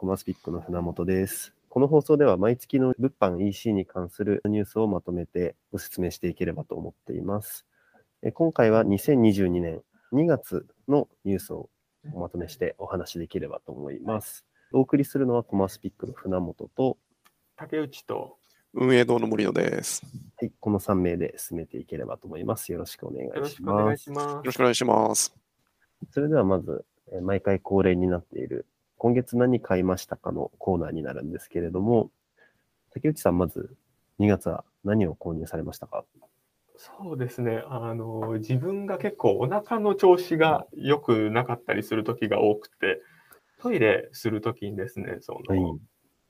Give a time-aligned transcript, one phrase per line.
[0.00, 1.52] コマスピックの船本です。
[1.68, 7.66] この放送では毎月の物販 EC に関するニュースをまとめてご説明していければと思っています。
[8.22, 9.82] え今回は2022年
[10.14, 11.68] 2月のニュースを
[12.14, 14.46] おまとめしてお話しできればと思います。
[14.72, 16.96] お送りするのはコマスピックの船本と、
[17.56, 18.38] 竹内と
[18.72, 20.02] 運営堂の森野です。
[20.38, 22.72] はい、この3名で進めていければと思います。
[22.72, 24.00] よろしくお願よろいししくお願ます。
[24.00, 25.36] いしまよろしくお願いします。
[26.10, 28.64] それではまず、えー毎回恒例になっている、
[29.00, 32.10] 今月何買いましたかのコーナーになるんですけれども、
[32.92, 33.74] 竹内さん、まず
[34.18, 36.04] 2月は何を購入されましたか？
[36.76, 36.90] す。
[37.00, 37.64] そうですね。
[37.66, 43.00] あの、自分が結構お腹の調子が良くなかったりする時が多くて、
[43.62, 45.80] トイレする時にですね、その、はい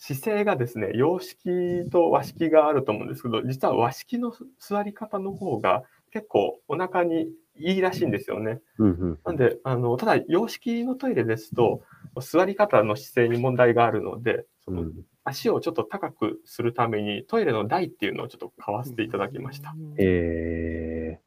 [0.02, 8.62] 姿勢がですね、洋式と和式があると思うんですけど、実は和式の座り方の方が結構お腹にいいらしいんですよね。
[8.78, 9.18] うんうん。
[9.26, 11.82] なんで、あの、ただ洋式のトイレですと、
[12.20, 14.92] 座り方の姿勢に問題があるので、そのうん、
[15.24, 19.74] 足をちょっと高くするためにトイレの台っていうのをちょっと買わせていただきました。
[19.98, 21.20] え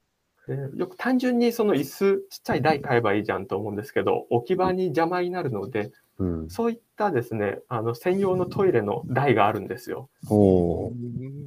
[0.48, 6.50] でよく単純にその椅子ちっちゃい台買えばいいじゃんと思うんですけど置き場に邪魔になるのでー、うん。
[6.50, 10.10] そういったですねあの専用のトイレの台があるんですよ。
[10.30, 10.92] お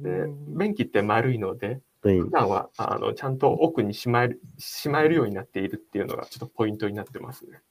[0.01, 0.25] で
[0.57, 7.61] 便器って丸いのでー、普段はあのちゃんと奥にしまえるしまえるようになっているっていうのがちょっとポイントになってますね。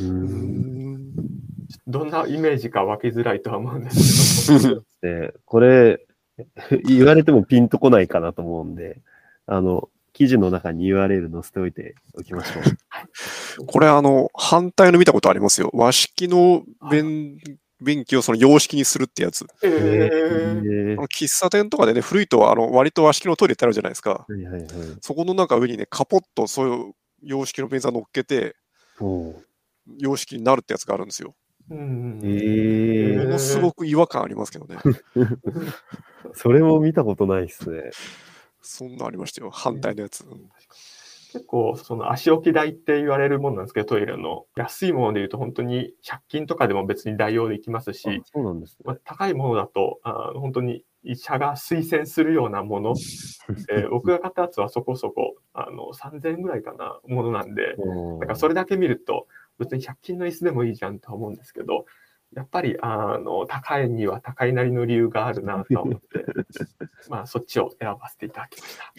[0.00, 0.04] う。
[0.04, 1.12] うんん
[1.86, 6.06] どんなイメージか湧きづらいとは思うんですけどで、 これ、
[6.84, 9.00] 言われてもピンとこないかなと思うんで、
[9.46, 12.60] あの、記事の中に URL 載せておいておきましょ
[13.60, 13.66] う。
[13.66, 15.70] これ、あの、反対の見たことありますよ。
[15.74, 17.38] 和式の便
[17.82, 19.46] 便器をその洋式にするってやつ。
[19.62, 24.24] ええーーあの喫茶店とかでね、古いとあの割と和式のトイレってあるじゃないですか。
[24.26, 24.70] はいはいはい。
[25.02, 28.56] そこのなんか上にね、カポッとそういう洋式の便座乗っけて、
[29.88, 31.34] おー洋式になるってやつがあるんですよ。
[31.70, 34.76] うんえーものすごく違和感ありますけどね。
[36.34, 37.90] それも見たことないっすね。
[38.60, 39.50] そんなありましたよ。
[39.50, 40.24] 反対のやつ。
[40.24, 40.50] うん
[41.32, 48.84] 結構その足置き台って言われるものなんですけどトイレの安いものでいうと本当に100均とかでも別に代用できますしあ、そうなんですね。
[48.84, 52.94] まあ、高いものだとあ本当に医者が推薦するようなもの、
[53.70, 59.25] えー僕が買ったやつはそこそこあの3000円ぐらいかなものなんでおーだからそれだけ見ると
[59.58, 61.86] 別に100均の椅子でもいいじゃんとは思うんですけど
[62.34, 66.24] やっぱりあの高いには高いなりの理由があるなとは思って
[67.08, 68.92] まあそっちを選ばせていただきました。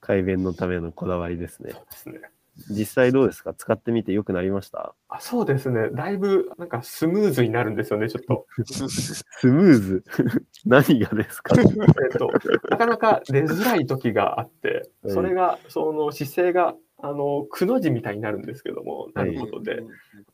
[0.00, 1.86] 改便のためのこだわりですねそう。
[1.90, 2.20] ですね
[2.68, 3.54] 実際どうですか？
[3.54, 4.94] 使ってみて良くなりました？
[5.08, 5.88] あそうですね。
[5.92, 8.44] だいぶなんかスムーズになるんですよね、ちょっと。
[8.64, 10.04] スムーズ？
[10.66, 11.54] 何がですか？
[11.58, 12.28] えっと、
[12.68, 19.82] なかなか出づらい時があって、う んそれが、その姿勢が、あの、くの字みたいになるんですけども、なることで、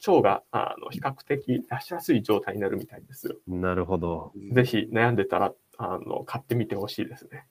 [0.07, 3.37] 腸が、あの、比較的出しやすい状態になるみたいですよ。
[3.47, 4.33] なるほど。
[4.53, 7.47] ぜひ悩んでたら、あの、買ってみてほしいですね。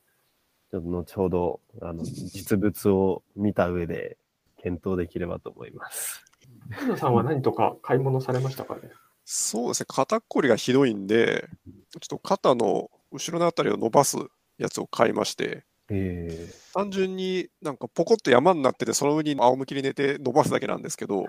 [0.71, 4.17] ちょっと後ほど、あの、実物を見た上で
[4.57, 6.25] 検討できればと思います。
[6.71, 8.81] 藤野さんは何とか買い物されましたかね？
[9.23, 11.47] そうですね、肩こりがひどいんで、
[11.91, 14.17] ちょっと肩の後ろのあたりを伸ばす
[14.57, 21.25] やつを買いまして、え単純になんかポコッと山になってて、その上に仰向きに寝て伸ばすだけなんですけど、ー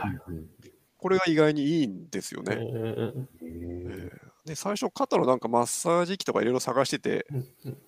[0.99, 2.57] これが意外にいいんですよえね。
[2.57, 4.11] ーえ
[4.47, 7.79] で、最初、肩のなんかマッサージ機とかいろいろ探してて、うんうん。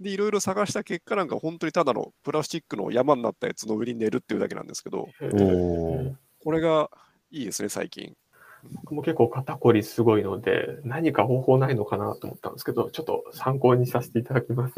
[0.00, 5.08] で、いろいろ探した結果、なんか本当にただのプラスチックの山になったやつの上に寝るっていうだけなんですけど、
[6.42, 6.90] これが
[7.30, 8.16] いいですね、最近。
[8.72, 14.74] 僕も結構肩こりすごいので、何か方法ないのかなと思ったんですけど、ちょっと参考にさせていただきます。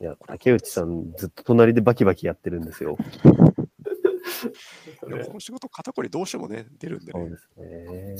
[0.00, 2.96] いや、竹内さん、ずっと隣でバキバキやってるんですよ。
[5.06, 7.20] でもこの仕事、肩こりどうしてもね、出るんでね。
[7.20, 8.16] そうですね。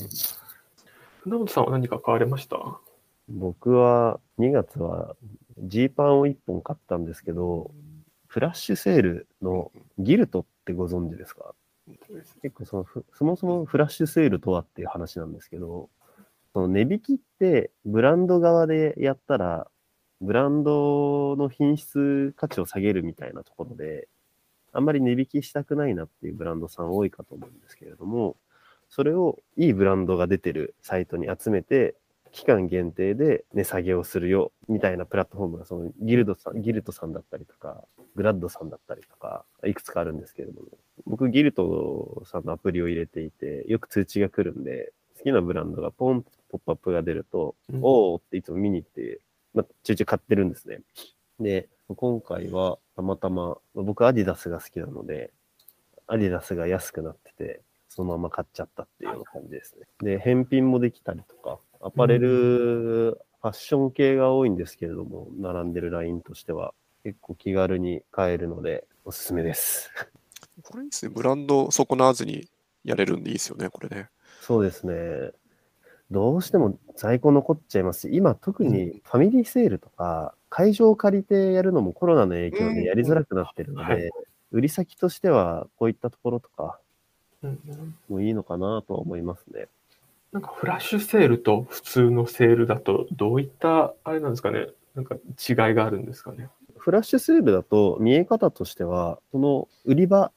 [1.22, 2.80] 船本さんは何か買われました？
[3.28, 5.16] 僕は2月は
[5.58, 7.70] ジーパンを1本買ったんですけど、
[8.26, 11.54] フラッシュセールのギルトってご存知ですか？
[12.42, 15.88] 結構そのふそもそもフラッシュセールとはっていう話なんですけど、
[16.52, 19.70] その値引きってブランド側でやったら、
[20.20, 24.08] ブランドの品質価値を下げるみたいなところで、
[24.72, 28.36] あんまり値引きしたくないなっていうブランドさん多いかと思うんですけれども、
[28.88, 31.94] それをいいブランドが出てるサイトに集めて、
[32.32, 37.82] 期間限定で値下げをするよみたいなプラットフォームがそのギルドさん、ギルトさんだったりとか、
[38.14, 40.68] グラッドさんだったりとか、いくつかあるんですけれども、
[41.06, 47.80] 僕ギルトさんのアプリを入れていて、よく通知が来るんで、好きなブランドがポンとポップアップが出ると、うん。
[47.82, 49.20] おーっていつも見に行って、
[49.54, 50.80] まあ、ちょいちょい買ってるんですね。
[51.38, 55.32] で、今回はたまたま、僕アディダスが好きなので、
[56.06, 59.86] アディダスが安くなってて、そのまま買っちゃったっていうような感じですね。
[60.00, 62.28] で、返品もできたりとか、アパレル、
[63.42, 69.90] ファッション系が多いんですけれども、並んでるラインとしては、結構気軽に買えるので、おすすめです。
[70.62, 71.12] これですね。
[71.14, 72.48] ブランド損なわずに
[72.84, 74.10] やれるんでいいですよね、これね。
[74.42, 75.32] そうですね。
[76.10, 83.88] どうしても在庫残っちゃいますし、今特にファミリーセールとか、会場を借りてやるのもコロナの影響でやりづらくなってるのうん。
[83.88, 84.10] はで、
[84.50, 86.80] 売り先としてはこういったところとか
[87.42, 87.58] うん
[88.10, 89.68] ういいのかなとは思いますね。
[90.32, 96.48] なんかフラッシュセールと普通のセールだと、どういった、あれなんですかね、なんか違いがあるんですかね？
[96.76, 100.32] フラッシュセールだと見え方としては、その売り場、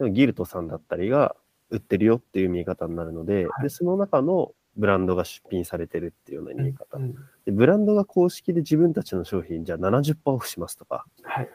[0.00, 1.34] ギルトさんだったりが
[1.70, 3.62] 売ってるよっていう見え方になるので、はい。
[3.64, 6.96] でその中のブランドが出品されてるっていうような見え方。
[6.96, 7.14] うん
[7.44, 11.44] でブランドが公式で自分たちの商品じゃあ70%オフしますとかはい。
[11.44, 11.48] っ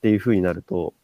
[0.00, 0.94] ていう風になると、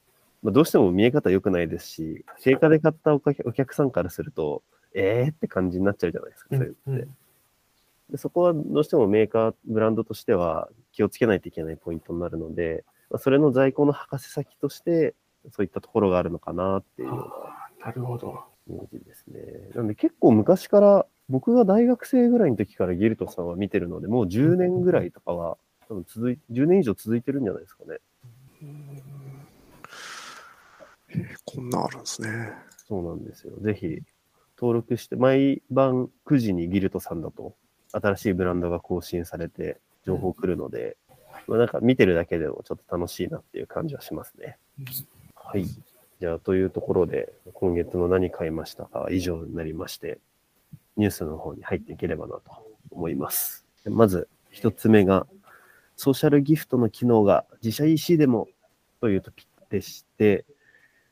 [0.42, 4.62] まあ、どうしても見え方良くないですし、定価で買ったお客さんからすると、
[4.94, 7.08] えーって感じになっちゃうじゃないですか、そういうのって。
[8.10, 15.14] でそこはどうしてもメーカー、ブランドとしては気をつけないといけないポイントになるので、まあ、それの在庫の博士先として、
[15.50, 17.32] そういったところがあるのかなっていうよ
[17.80, 18.38] うなるほど。
[18.68, 19.40] イメージですね。
[19.74, 25.56] なんで結構昔から、僕が大学生ぐらいの時からギルトさんは見てるので、もう10年ぐらいとかは、
[25.88, 27.98] 多分続い、10年以上続いてるんじゃないですかね。
[28.62, 29.20] えー
[31.44, 32.52] こんなんあるんですね。
[32.88, 33.52] そうなんですよ。
[33.60, 34.02] ぜひ、
[34.56, 37.54] 登録して、毎晩9時にギルトさんだと、
[37.92, 40.96] 新しいブランドが更新されて、情報来るので、
[41.46, 44.58] まあ、なんか見てるだけでもちょっと楽しいなっていう感じはしますね。
[45.34, 45.64] はい。
[45.64, 50.18] じゃあ、というところで、今月の何買いましたかは以上になりまして、
[50.96, 52.42] ニュースの方に入っていければなと
[52.90, 53.66] 思います。
[53.86, 55.26] まず、一つ目が、
[55.96, 58.48] ソーシャルギフトの機能が自社 EC でも
[59.00, 60.44] というトピックでして、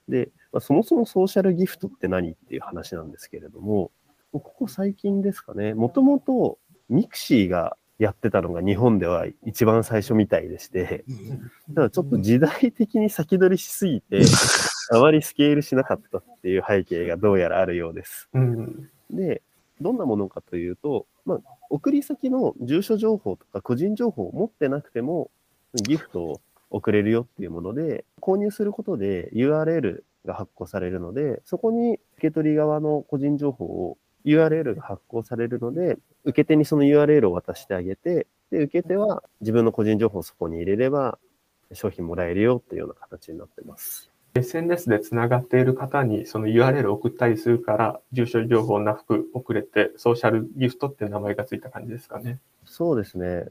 [0.08, 3.90] で、まあ、そもそもソーシャルギフトって何っていう話なんですけれども、
[4.32, 6.58] ここ最近ですかね、もともと
[6.88, 11.04] ミクシーがやってたのが日本では一番最初みたいでして、
[11.75, 14.20] ただちょっと時代的に先取りしすぎて、
[14.92, 18.28] あまりスケールしなかったっていう背景がどうやらあるようです。
[18.32, 18.90] うん。
[19.10, 19.42] で、
[19.80, 21.38] どんなものかというと、まあ、
[21.70, 25.30] 送り先の住所情報とか個人情報を持ってなくても、
[25.75, 26.40] ギフトを
[26.70, 41.19] 送れるよっていうもので、購入することで URL が発行されるので、そこに受け取り側の個人情報を URL が発行されるので、受け手にその URL を渡してあげて、で、受け手は自分の個人情報をそこに入れれば、
[41.72, 44.10] 商品もらえるよっていうような形になってます。
[44.34, 52.38] SNS でつながっている方にその URL を送ったりするから、住所情報なく送れて、ソーシャルギフトって名前がついた感じですかね。
[52.64, 53.46] そうですね。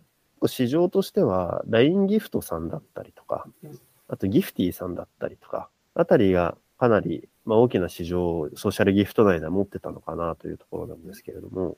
[0.46, 11.78] 市場としては、LINE ギフトさんだったりとかうん、あとギフティさんだったりとか、あたりがかなり、まあ、大きな市場をソーシャルギフト内では持ってたのかなというところなんですけれども、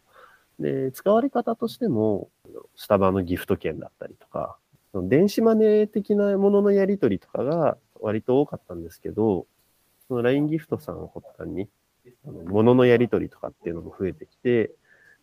[0.59, 2.29] で、使われ方としても、
[2.75, 4.57] スタバのギフト券だったりとか、
[4.93, 9.47] 電子マネー的なもののやり取りとかが割と多かったんですけど、
[10.07, 11.67] その LINE ギフトさんを発端に、
[12.25, 14.71] あの物のやり取りとかっていうのも増えてきて、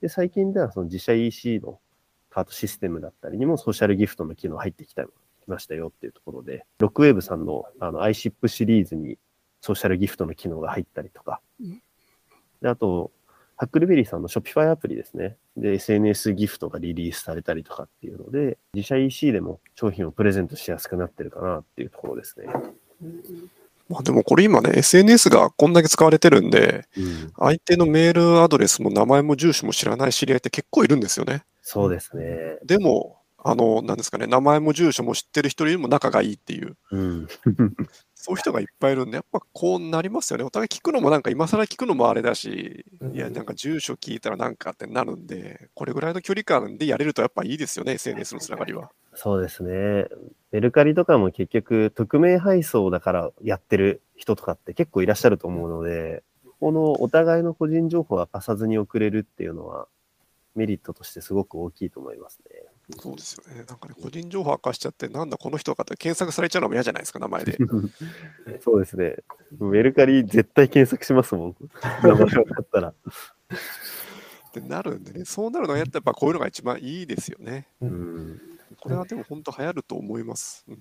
[0.01, 1.81] で、最近ではその自社 EC の
[2.31, 5.09] カートシステムだったりにもソーシャルギフトの機能入ってきたき
[5.49, 9.17] ましたよっていうところで、ロックウェーブさんのあの iShip シリーズに
[9.61, 11.41] ソーシャルギフトの機能が入ったりとか、
[12.61, 13.11] であと、
[13.57, 15.37] ハックルベリーさんの Shopify アプリですね。
[15.57, 22.47] で、SNS ギフトがリリースされたりとかっていうので、自社 EC でも商品をプレゼントしやすくなってるかなっていうところですね。
[23.89, 31.45] まあでもこれ今ね、SNS がこんだけ使われてるんで、うん、相手のメールアドレスも名前も住所も知らない知り合いって結構いるんですよね。
[31.63, 32.59] そうですね。
[32.65, 37.29] でも、あの、なんですかね、名前も住所も知ってる人よりも仲がいいっていう、うん。
[38.27, 40.43] そういう人がいっぱいいるんで、やっぱこうなりますよね。
[40.43, 48.91] お互い聞くのもなんか今更聞くのもあれだし、いや、なんか住所聞いたらなんかってなるんで、これぐらいの距離感でやれるとやっぱいいですよね、SNS のつながりは。
[49.15, 50.09] そうですね。
[50.51, 56.25] メルカリとかも結局、匿名配送だからやってる人とかって結構いらっしゃると思うので、
[56.59, 59.87] このお互いの個人情報を明かさずに送れるっていうのは、
[60.57, 62.66] メリットとしてすごく大きいと思いますね。
[63.01, 63.65] そうですよね。
[63.65, 67.59] なんかね、個人情報明かしちゃって、なんだこの人かって検索されちゃうのも嫌じゃないですか、名前で。
[68.63, 69.17] そうですね。
[69.59, 71.57] メルカリ絶対検索しますもん。
[72.03, 72.89] 名前分かったら。
[72.89, 72.95] っ
[74.53, 77.69] てなるんでね、そうなるのはやっぱこういうのが一番いいですよね。
[77.81, 78.41] うん。
[78.81, 80.65] これはでも本当流行ると思います。
[80.69, 80.79] うん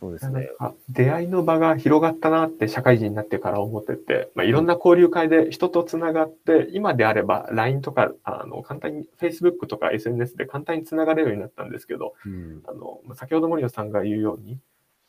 [0.00, 0.48] そうですね。
[0.88, 12.62] 出会いの場が広がったなって社会人になってから思ってて、まあ、いろんな交流会で人とつながって、今であれば LINE とかあの簡単に Facebook とか SNS で簡単につながれるようになったんですけど、うん。
[12.66, 14.58] あのまあ先ほど森野さんが言うように、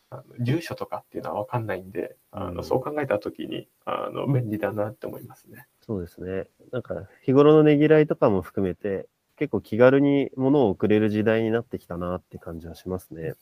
[0.10, 5.68] あの住所とかっていうのは分かんないんで、あうんのそう考えたときにあの便利だなって思いますね。
[5.82, 6.48] そうですね。
[6.72, 13.34] なんか、日頃のねぎらいとかも含めて、結構気軽に物を送れる時代になってきたなって感じはしますね。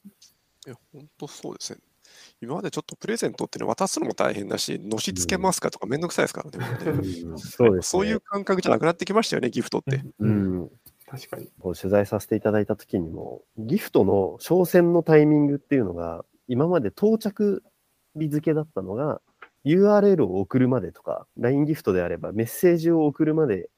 [0.65, 1.79] いや、本当そうですね。
[2.41, 6.91] 今までちょっとプレゼントっていうの渡すのも大変だし、のしつけますかとかめんどくさいですからね。
[6.91, 7.81] もうんそうですね。
[7.81, 10.03] そういう感覚じゃなくなってきましたよね、ギフトって。
[10.19, 10.69] うん。
[11.07, 11.49] 確かに。
[11.59, 17.63] こう取材させていただいた時にも、ギフトの商戦のタイミングっていうのが、今まで到着
[18.15, 19.21] 日付だったのが、
[19.65, 23.69] URL を送るまでとか、LINE ギフトであればメッセージを送るまで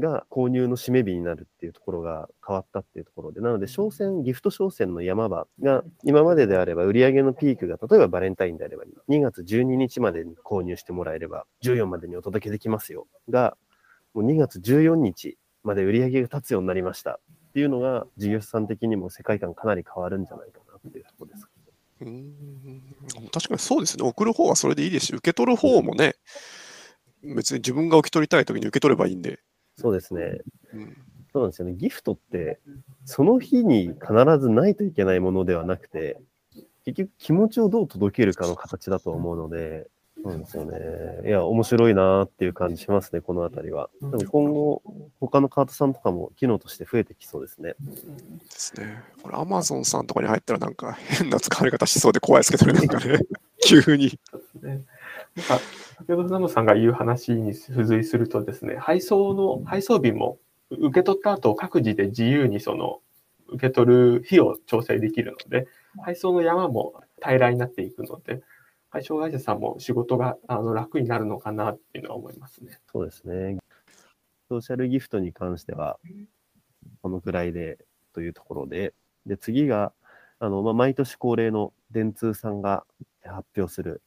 [0.00, 13.56] が購入の締め日になるっていうところが変わったっていうところで、なので商戦、ギフト商戦の山場が今までであれば売上のピークが、例えばバレンタインであれば2月12日までに購入してもらえれば14までにお届けできますよが、
[14.14, 21.48] もう2月14日まで売り上げが立つようになりましたっていうのが、事業者さん的にも世界観かなり変わるんじゃないかなっていうところです。
[22.00, 22.82] うーん
[23.32, 24.04] 確かにそうですね。
[24.04, 26.14] 送る方はそれでいいですし、受け取る方もね、
[27.22, 29.40] 別に自分が受け取りたいときに受け取ればいいんで。
[29.80, 30.40] そうですね。
[30.74, 30.96] うん
[31.32, 31.74] そうなんですよね。
[31.74, 32.58] ギフトって、
[33.04, 36.20] その日に必ずないといけないものではなくて、
[36.84, 39.86] 結局気持ちをどう届けるかの形だと思うので、
[40.22, 41.28] そうですよね。
[41.28, 43.88] いや、面白いなーっていう感じしますね、このあたりは。
[44.02, 44.82] でも今後、
[45.18, 47.74] 他のカートさんとかも機能として増えてきそうですね。
[47.78, 49.02] ですね。
[49.22, 53.20] これ、アマゾンさんとかに入ったらなんか変な使われ方しそうで怖いですけどね、なんかね、
[53.64, 54.18] 急に。
[55.36, 55.58] なんか、
[55.98, 60.38] 先ほどナムさんが言う話に付随するとですね、配送の、配送日も
[60.70, 63.00] 受け取った後各自で自由にその、
[63.48, 65.66] 受け取る日を調整できるので、
[66.02, 68.42] 配送の山も平らになっていくので、
[68.90, 72.78] 配送会社さんも仕事があの楽になるのかなっていうのは思いますね。
[72.92, 73.58] そうですね。
[74.48, 75.98] ソーシャルギフトに関しては、
[77.02, 77.78] このくらいで
[78.12, 78.94] というところで、
[79.26, 79.92] で、次が、
[80.40, 82.84] あの、まあ、毎年恒例の電通さんが
[83.22, 84.02] 発表する、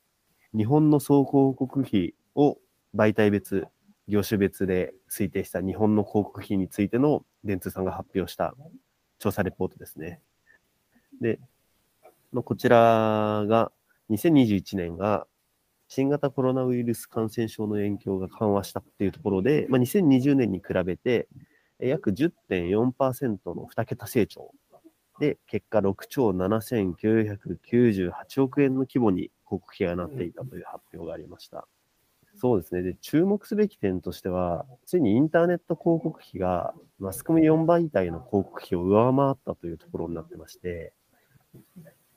[0.56, 2.60] 日本の総広告費を
[2.96, 3.66] 媒体別、
[4.08, 8.54] 業種別で推定した日本の広告費についての電通さんが発表した
[9.18, 10.22] 調査レポートですね。
[11.22, 11.40] で、
[12.34, 13.72] こちらが、
[14.10, 15.26] 2021年が
[15.88, 21.28] 新型コロナウイルス感染症の影響が緩和したっていうところで、まあ、2020年に比べて、
[21.80, 24.52] 約10.4%の2桁成長
[25.20, 31.68] で、結果6兆7998億円の規模に告費がなっていたという発表がありました。
[32.36, 32.82] そうですね。
[32.82, 40.94] で、注目すべき点としては、ついにインターネット広告費がマスコミ4媒体の広告費を上回ったというところになってまして、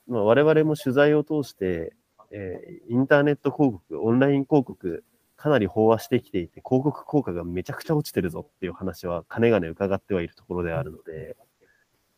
[0.07, 1.95] まあ、我々も取材を通して、
[2.31, 5.03] えーインターネット広告、オンライン広告、
[5.35, 11.37] かなり飽和してきていて、広告効果がめちゃくちゃ落ちてるぞっていう話は、かねがね伺ってはいるところであるので、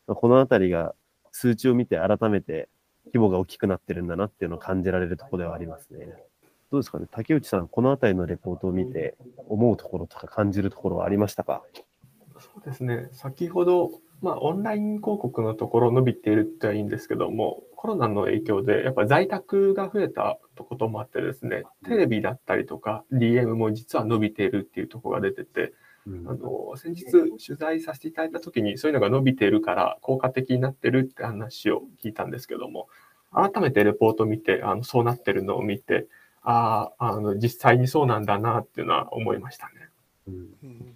[0.07, 0.95] まあこのあたりが
[1.31, 2.69] 数値を見て改めて
[3.09, 6.07] 規模が大きくなってるんだなっていうのを感じられるところではありますね。
[6.71, 7.07] どうですかね？
[7.09, 9.15] 竹内さん、このあたりのレポートを見て
[9.47, 11.63] 思うところとか感じるところはありましたか？
[12.39, 13.09] そうですね。
[13.11, 25.73] 先ほど、まあ、オンライン広告のところ伸びているってはいいんですけども、コロナの影響で、やっぱ在宅が増えたこともあってですね、テレビだったりとか、DM も実は伸びているっていうところが出てて、
[26.25, 32.87] あの、先日取材させていただいたときに、そういうのが伸びているから効果的になってるって話を聞いたんですけども、
[33.31, 36.07] 改めてレポートを見て、あの、そうなってるのを見て、
[36.41, 39.89] ああ、あの、実際にそうなんだなっていうのは思いましたね。
[40.27, 40.95] うんうん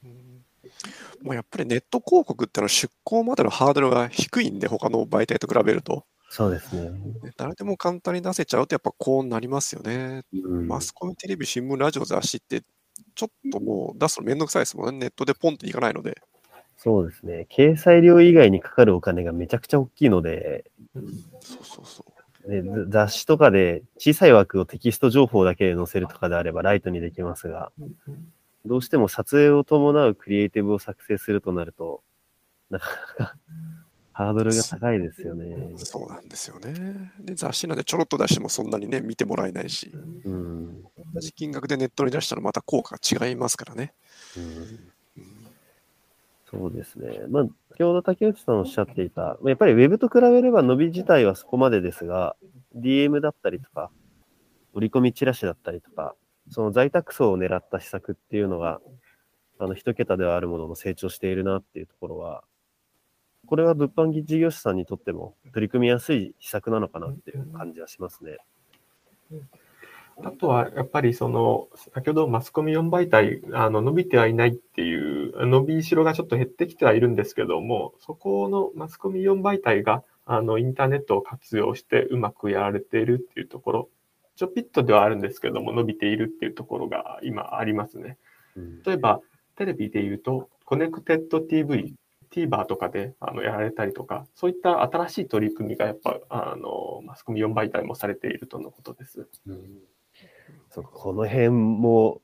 [1.22, 6.05] もうやっぱりネット広告ってのは出稿までのハードルが低いんで、他の媒体と比べると。
[6.29, 6.89] そうですね。
[6.89, 10.24] ね誰でも簡単に出せちゃうとやっぱこうなりますよね。
[10.34, 12.63] うんマスコミ、テレビ、新聞、ラジオ、雑誌って、
[13.15, 15.00] ちょっともう出すのめんどくさいですもんね。
[15.00, 16.22] ネットでポンっていかないので。
[16.77, 17.48] そうですね。
[17.50, 20.65] 掲載料以外にかかるお金がめちゃくちゃ大きいので、
[21.39, 22.13] そうそうそう。
[22.50, 27.72] ね、ざ雑誌とかで小さい枠をテキスト情報だけで載せるとかであればライトにできますが、
[28.65, 32.03] どうしても撮影を伴うクリエイティブを作成するとなると、
[32.70, 33.36] なかなか
[34.13, 35.74] ハードルが高いですよね。
[35.77, 37.12] そうなんですよね。
[37.20, 39.91] で、雑誌なんでちょろっと出してもそんなにね、見てもらえないし、
[40.24, 40.84] うん。
[41.13, 43.93] 同じ金額でネットに出したらまた効果が違いますからね。
[44.38, 44.93] うん
[46.53, 47.24] そうですね。
[47.29, 52.36] まあ、先ほど竹内さんおっしゃっていた、やっぱりウェブと比べれば伸び自体はそこまでですが、
[52.75, 53.89] DM だったりとか、
[54.75, 56.15] 折り込みチラシだったりとか、
[56.51, 58.82] その在宅層を狙った施策っていうのが、
[59.58, 62.43] あの、一桁ではあるものの成長しているなっていうところは、
[63.46, 68.38] これは物販事業者さんにとっても取り組みやすい施策なのかなっていう感じはしますね。
[70.22, 83.90] あとは、やっぱりその、先ほどマスコミ4媒体、あの、伸びてはいないっていう、伸びしろがちょっと減ってきてはいるんですけども、そこのマスコミ4媒体があのインターネットを活用してうまくやられているっていうところ、
[84.36, 88.18] ちょぴっとではあるんですけども、伸びているっていうところが今ありますね。
[88.86, 89.20] 例えば、
[89.56, 91.96] テレビで言うと、コネクテッド TV、
[92.34, 99.28] TVer とかであのやられたりとか、そういった新しい取り組みがやっぱあのマスコミ4媒体もされているとのことです。
[99.46, 99.80] うん、
[100.70, 102.22] そうこの辺も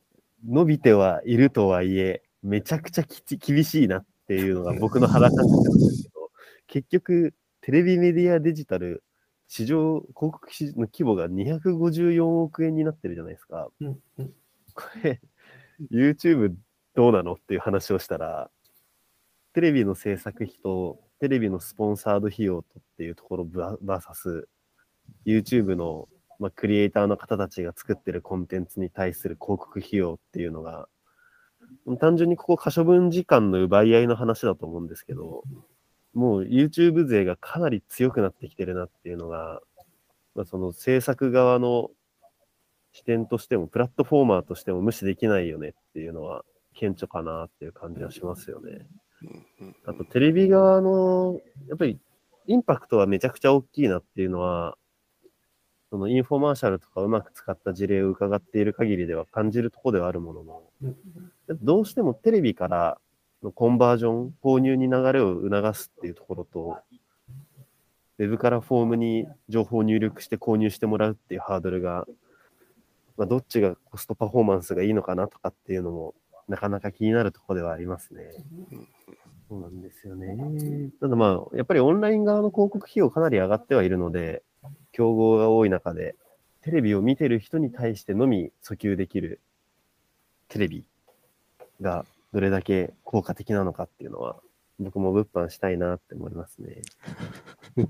[0.48, 6.32] 伸びてはいるとはいえ、めちゃくちゃき厳しいなっていうのが僕の肌感覚なんですけど、
[6.68, 9.04] 結局、テレビメディアデジタル、
[9.48, 13.70] 市場、広告市の規模が254億円になってるじゃないですか。
[13.82, 14.34] うんうん、
[14.74, 15.20] これ、
[15.92, 16.56] YouTube
[16.96, 18.50] どうなのっていう話をしたら、
[19.53, 24.48] テレビの制作費とテレビのスポンサード費用とっていうところバーサス
[25.25, 26.08] YouTube の、
[26.39, 30.88] まあ、クリエイターの方たちが作ってるコンテンツに対する広告費用っていうのが
[32.00, 35.44] 単純にここ可処分時間の奪い合いの話だと思うんですけど
[36.13, 39.62] もう YouTube 勢がかなり強くなってきてるなっていうのが、
[40.36, 41.89] まあ、その制作側の
[42.91, 48.88] 視点としてもプラットフォーマーとしても無視できないよねっていうのは顕著かなっていう感じはしますよね。
[49.86, 52.00] あとテレビ側の、やっぱり
[52.48, 54.78] インパクトはめちゃくちゃ大きいなっていうのは、
[55.90, 60.64] そのインフォマーシャルとかうまく使った事例を伺っている限りでは感じるところではあるものの、
[61.62, 63.00] どうしてもテレビから
[63.44, 66.78] のコンバージョン、購入に流れを促すっていうところと、
[68.20, 72.06] ウェブからフォームに情報を入力して購入してもらうっていうハードルが、
[73.18, 76.16] まあ、どっちがコストパフォーマンスがいいのかなとかっていうのも
[76.50, 78.24] なかなか気になるところではありますね。
[79.48, 80.91] そうなんですよね。
[81.00, 84.44] ただまあ、やっぱりオンライン側の広告費用かなり上がってはいるので、
[84.91, 86.15] 競合が多い中で、
[86.62, 89.39] テレビを見てる人に対してのみ訴求できる
[90.50, 90.84] テレビ
[91.82, 94.38] がどれだけ効果的なのかっていうのは、
[94.79, 96.82] 僕も物販したいなって思いますね。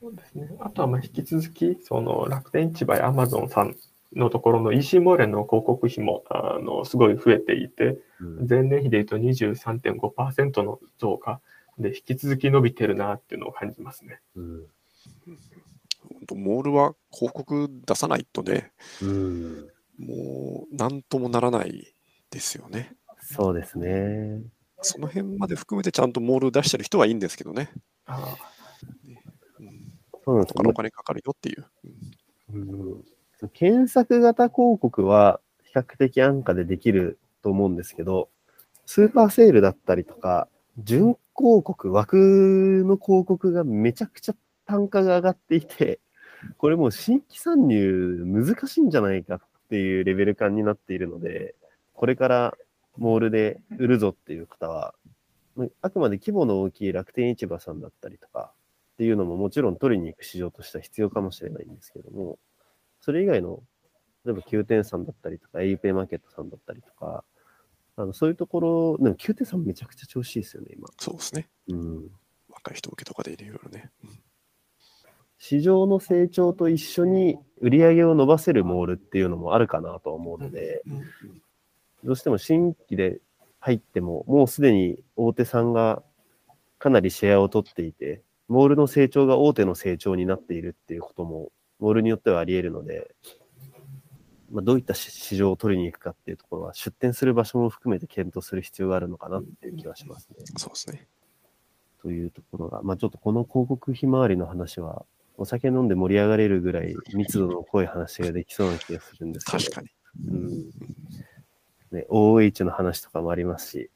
[0.00, 0.50] そうですね。
[0.60, 3.76] あとはまあ引き続き、その楽天市場やアマゾンさん
[4.14, 11.40] のところの EC モーレの広告費もあのすごい増えていて、うん、前年比でいうと23.5%の増加
[11.78, 14.20] で引き続き伸びてるなっていうのを感じますね。
[14.34, 14.66] うん、
[16.34, 21.94] モールは広告出さないとね、うん、もうなんともならない
[22.30, 22.96] ですよね。
[23.20, 24.42] そうですね。
[24.82, 27.70] その辺まで含めてちゃんとモール出してる人はいいんですけどね。
[28.06, 28.36] あ
[29.04, 29.22] ね
[29.60, 29.92] うん、
[30.24, 31.66] そうなんですか、お金かかるよっていう。
[32.54, 33.04] うん
[33.48, 38.28] 検索型広告は比較的安価でできると思うんですけど、
[38.86, 40.48] スーパーセールだったりとか、
[40.78, 44.34] 準広告、枠の広告がめちゃくちゃ
[44.66, 46.00] 単価が上がっていて、
[46.58, 51.54] これもう新規参入難しいんじゃないかっていうレベル感になっているので、
[51.94, 52.54] これから
[52.96, 54.94] モールで売るぞっていう方は、
[55.82, 58.52] あくまで規模の大きい楽天市場さんだったりとか
[58.94, 62.38] っていうのももちろん取りに行く市場としては必要かもしれないんですけども、
[63.00, 63.62] それ以外の、
[64.24, 67.24] 例えば9点さんだったりとか、auPay マーケットさんだったりとか、
[67.96, 70.88] あのそういうところ、でも9点さんめちゃくちゃ調子いいですよね、今。
[70.98, 71.48] そうですね。
[71.68, 72.10] うん。
[72.48, 73.90] 若い人向けとかでいろいろね。
[74.04, 74.10] うん、
[75.38, 80.82] 市場の成長と一緒に売り上げを伸ばせるモールっていうのもあるかなと思うので、
[82.04, 83.20] どうしても新規で
[83.60, 86.02] 入っても、もうすでに大手さんが
[86.78, 93.14] かなりシェアを取っていて、モールの成長が大手の成長になっているっていうこともボールによってはあり得るので、
[94.50, 100.36] まあ、どういった市場を取りに行くかっていうところは、出店する場所も含めて検討する必要があるのかなっていう気はしますね。
[100.56, 101.08] そうですね。
[102.02, 105.04] というところが、まあ、ちょっとこの広告費回りの話は、
[105.36, 109.58] お酒飲んで盛り上がれるぐらい密度の濃い話ができそうな気がするんですけど。
[109.58, 109.88] 確かに。
[110.28, 110.70] うん。
[111.92, 113.90] ね、OH の話とかもありますし、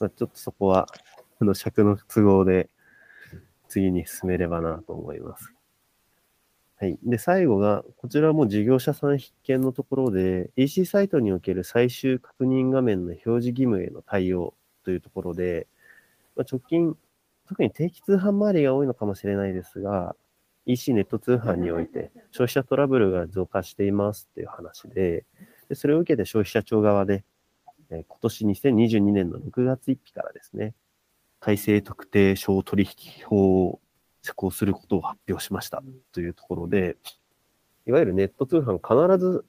[0.00, 0.86] まあ、ちょっとそこは、
[1.38, 2.70] この尺の都合で
[3.68, 5.55] 次に進めればなと思います。
[6.78, 6.98] はい。
[7.02, 14.52] で、最後が、こちらも事業者さん必見のところで、EC サイトにおける最終確認画面の表示義務への対応
[14.84, 15.68] というところで、
[16.36, 16.94] まあ、直近、
[17.48, 20.16] 特に定期通販周りが多いのかもしれないですが、
[20.66, 25.24] EC ネット通販において消費者トラブルが増加していますっていう話で、
[25.68, 27.24] でそれを受けて消費者庁側で、
[27.88, 30.74] え、今年2022年の6月1日からですね、
[31.40, 33.80] 改正特定商取引法
[34.26, 36.96] 施行することを発表しましたというところで、
[37.86, 39.44] いわゆるネット通販必ず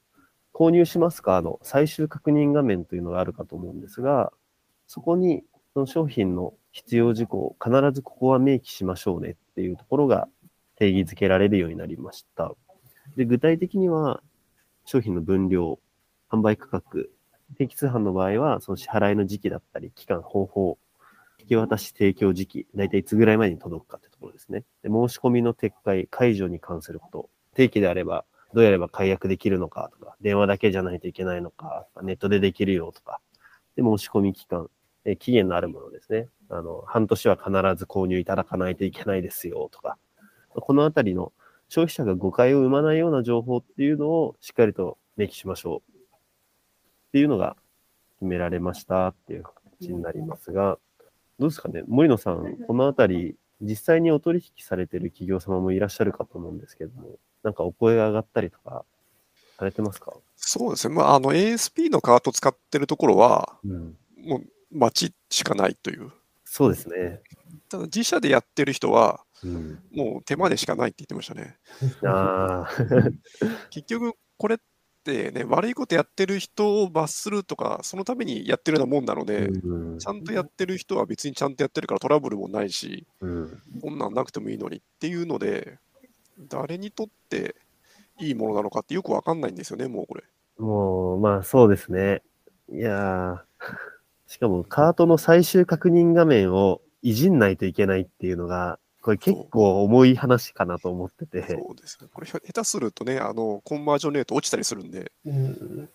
[0.54, 4.32] 購入しますかの最終確認画面というのがあるかと思うんですが、
[4.88, 10.28] そこにその商品の必要事項、必ずここは明記しましょうねっていうところが
[10.76, 12.54] 定義づけられるようになりました。
[13.16, 14.22] で具体的には、
[14.86, 15.80] 商品の分量、
[16.30, 17.12] 販売価格、
[17.58, 20.78] 定期通販の場合は、その支払いの時期だったり、期間、方法、
[21.48, 24.64] き渡し提供時期、大体いつぐらい前に届くかってところですね。
[24.84, 33.20] で申し込みの撤回、解除に関すること、定期であれば、どうやれば解約できるのかとか、電話だけじゃないといけないのか、ネットでできるよとか、
[33.76, 34.70] で、申し込み期間、
[35.06, 36.28] え期限のあるものですね。
[36.50, 39.98] あの、半年は必ず購入いただかないといけないですよとか、
[40.50, 41.34] このあたりの
[41.70, 45.92] 消費者が誤解を生まないような情報っていうのをしっかりと明記しましょう。
[45.92, 47.56] っていうのが
[48.20, 50.78] 決められましたっていう形になりますが、
[51.40, 58.86] どうですかね、森野さん、このあたり、実際にお取引されてる企業様もいらっしゃるかと思うんですけども、なんかお声が上がったりとか、
[59.58, 60.14] されてますか？
[60.36, 60.96] そうですね。
[60.96, 63.98] まあ、あの ASP のカート使ってるところは、うん。
[64.24, 66.12] もう待ちしかないという。
[66.46, 67.22] そうですね。
[67.70, 69.80] ただ自社でやってる人は、うん。
[69.92, 71.58] もう手間でしかないって言ってましたね。
[72.06, 72.70] ああ、
[73.72, 74.58] 結局、これっ
[75.08, 83.62] てね、悪いことやってる人を罰するとか、そのためにやってるようなもんなので、うんちゃんとやってる人は別にちゃんとやってるからトラブルもないし、うん。
[83.82, 85.80] こんなんなくてもいいのにっていうので、
[86.50, 87.56] 誰にとって
[88.20, 90.24] いいものなのかってよくわかんないんですよね、もうこれ。
[90.58, 92.22] もう、まあそうですね。
[92.70, 93.40] いやー、
[94.28, 102.10] しかもカートの最終確認画面をいじんないといけないっていうのが、これ結構重い話かなと思ってて、そうですね。
[102.14, 105.90] これ、下手するとね、あの、コンバージョンレート落ちたりするんで、うん。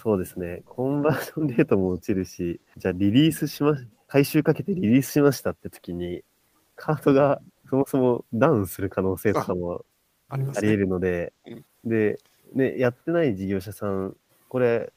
[0.00, 0.62] そうですね。
[0.64, 3.74] コンバージョンレートも落ちるし、じゃあリリースしま、
[4.06, 6.22] 回収かけてリリースしましたって時に、
[6.76, 9.84] カートがそもそもダウンする可能性とかも
[10.28, 12.20] あり得るのでうん、で、
[12.54, 14.14] ね、やってない事業者さん、
[14.48, 14.92] これ、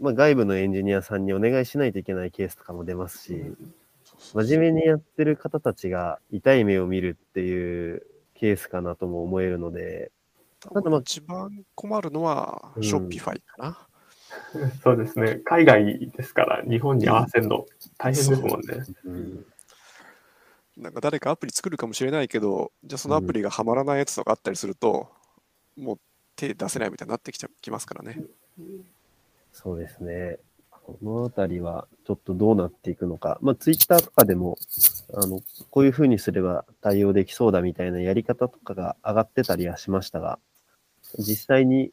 [0.00, 3.40] まあ、外部のエンジニアさんにお願いしないといけないケースとかも出ますし、
[4.32, 10.10] 真面目にやってる方たちが痛い目を見るっていうケースかなとも思えるので、
[10.60, 13.88] ただまあ一番困るのは、うんショッピファイかな。
[14.82, 15.40] そうですね。
[15.44, 17.66] 海外ですから、日本に合わせるの
[17.98, 18.84] 大変ですもんね。
[19.04, 19.46] うん
[20.76, 25.08] なんか誰かアプリ作るかもしれないけど、じゃあそのアプリがはまらないやつとかあったりすると、
[25.76, 25.98] もう
[26.34, 28.20] 手出せないみたいになってきちゃきますからね。
[29.52, 30.38] そうですね。
[30.84, 33.38] このあたりはちょっとどうなっていくのか。
[33.40, 34.58] まあ、ツイッターとかでも、
[35.14, 40.38] あの、こういうふうにすれば対応できそうだみたいなやり方とかが上がってたりはしましたが、
[41.18, 41.92] 実際に、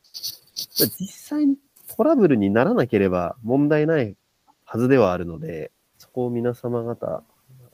[0.79, 1.55] まあ実際に
[1.95, 4.15] トラブルにならなければ問題ない
[4.65, 7.23] はずではあるので、そこを皆様方、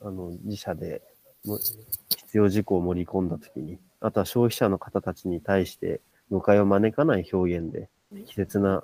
[0.02, 1.02] あの、自社で
[1.46, 8.84] も必要事項を盛り込んだときに、あとは消費者の方たちに対して誤解を招かない表現で、適切な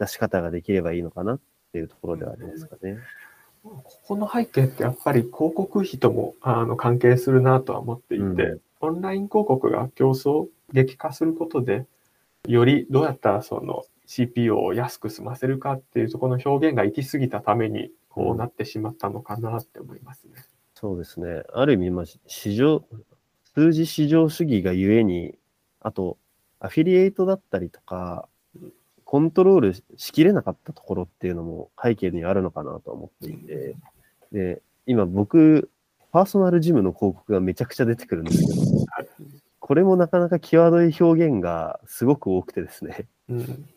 [0.00, 1.40] 出し方ができればいいのかなっ
[1.72, 2.98] ていうところではありますかね。
[3.62, 11.86] ここの背景ってやっぱり広告費ともあの関係するなとは思っていて、うんオンライン広告が競争激化することで、
[12.48, 20.44] よりどうやったらその CPO を安く済ませるかっていうところの表現が行き過ぎたためにこうなってしまったのかなって思いますね。
[20.74, 21.42] そうですね。
[21.52, 22.82] ある意味、まあ、市場、
[23.54, 25.34] 数字市場主義がゆえに、
[25.80, 26.16] あと、
[26.58, 28.28] アフィリエイトだったりとか、
[29.10, 33.74] コントロールしきれなかったところっていうのも背景にあるのかなと思っていて、
[34.30, 35.68] で、今僕、
[36.12, 38.86] パーソナルジムの広告がめちゃくちゃ出てくるんですけど、
[39.58, 43.68] これもなかなか際どい表現がすごく多くてですね、うん。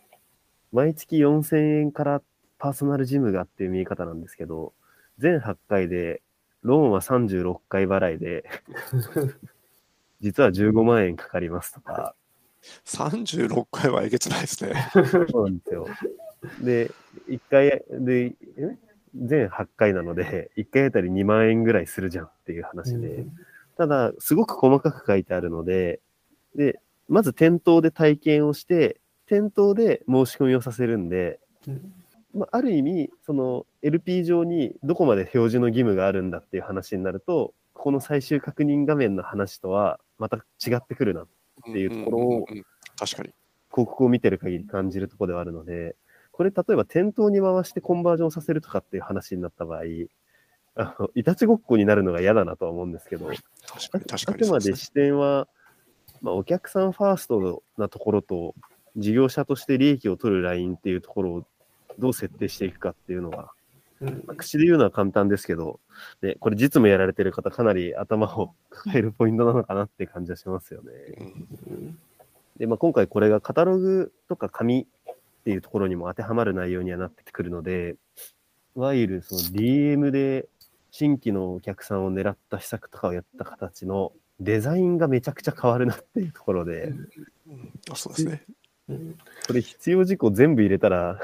[0.71, 2.21] 毎月4000円から
[2.59, 4.73] パーソナルジムがっていう見え方なんですけど、
[5.17, 6.21] 全8回で、
[6.61, 8.47] ローンは36回払いで、
[10.21, 12.13] 実は15万円かかりますとか、
[12.85, 14.89] 36回はえげつないですね。
[14.93, 15.87] そうなんですよ。
[16.61, 16.91] で、
[17.29, 18.77] 1回で、え？
[19.15, 23.25] 全8回なので、1回あたり2万円ぐらいするじゃんっていう話で、
[23.77, 25.99] ただ、すごく細かく書いてあるので、
[26.55, 31.93] で、まず店頭で体験をして、店頭で申し込みをさせるんで、うん
[32.33, 41.27] まあ、ある意味、その LP 上にどこまで表示の義務があるんだっていう話になると、ここの最終確認画面の話とはまた違ってくるな、っ
[41.65, 42.45] ていうところを
[42.97, 43.33] 確かに。
[43.71, 45.95] 広告を見てる限り感じるところではあるので、
[46.31, 49.81] これ例えば店頭に回してコンバージョンさせるとかっていう話になった場合、
[50.75, 55.47] あのいたちごっこになるのが嫌だなとは思うんですけど、確かに、確かあくまで視点は、
[56.21, 58.53] まあ、お客さんファーストなところと、
[58.95, 61.47] 事業者として利益を取るラインっていうところを
[61.97, 63.45] どう設定していくかっていうのが、うん
[64.25, 65.79] まあ口で言うのは簡単ですけど、
[66.21, 70.91] で、これ実務やられてる方、かなり頭を抱えるポイントなのかなって感じはしますよね。
[72.57, 75.13] で、まあ、今回これがカタログとか紙っ
[75.43, 77.95] ていうところにも当てはまる内容にはなってくるので、
[78.75, 80.47] いわゆるその DM で
[80.91, 86.93] 新規のお客さんを狙った施策とかをやった形のデザインがめちゃくちゃ変わるなっていうところで、
[87.47, 87.73] うん。
[87.91, 88.43] あそうですね。
[88.89, 89.17] うん。
[89.47, 91.19] これ必要事項全部入れたら、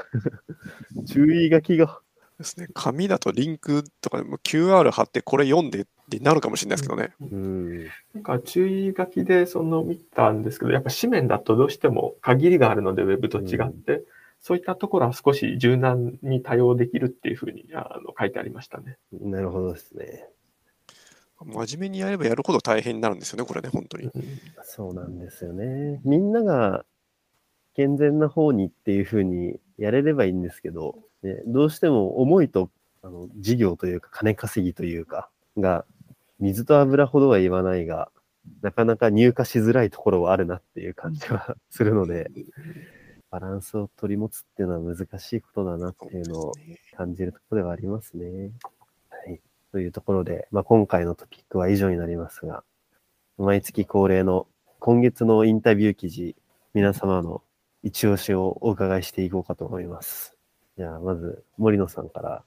[1.06, 2.00] 注意書きが
[2.40, 2.68] ですね。
[2.74, 7.12] 紙だとリンクとかでも QR 貼ってこれ読んでってなるかもしれないですけどね。
[7.20, 7.84] うん。
[8.14, 14.02] なんか注意書きでその見たんですけど、やっぱ紙面だとどうしても限りがあるので、ウェブと違って、
[14.40, 18.96] そういったところは少し柔軟に対応できるっていうふうにあの書いてありましたね。
[19.12, 20.26] なるほどですね。
[21.44, 24.10] 真面目にやればやるほど大変になるんですよね、これね、本当に。
[24.62, 26.00] そうなんですよね。
[26.04, 26.84] みんなが
[27.74, 32.70] 健全な方にっていうふうにやれればいいんですけど、ね、どうしても重いと
[33.02, 35.28] あの事業というか金稼ぎというか
[35.58, 35.84] が
[36.40, 38.10] 水と油ほどは言わないが、
[38.62, 42.30] なかなか入荷しづらいところはあるなっていう感じはするので、
[43.30, 46.52] バランスを取り持つっていうのは難しいことだなっていうのを
[46.96, 48.50] 感じるところではありますね。
[49.10, 49.40] はい。
[49.70, 52.64] というところで、まあ、今回のトピックは以上になりますが、
[53.38, 54.46] 毎月恒例の
[54.80, 56.34] 今月のインタビュー記事、
[56.74, 57.42] 皆様の
[57.82, 60.39] 一押しをお伺いしていこうかと思います。
[60.80, 62.42] じゃあ、まず、森野さんから。